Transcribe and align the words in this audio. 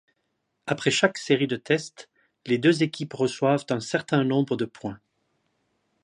Après 0.65 0.89
chaque 0.89 1.19
série 1.19 1.45
de 1.45 1.57
tests, 1.57 2.09
les 2.47 2.57
deux 2.57 2.81
équipes 2.81 3.13
reçoivent 3.13 3.67
un 3.69 3.79
certain 3.79 4.23
nombre 4.23 4.57
de 4.57 4.65
points. 4.65 4.99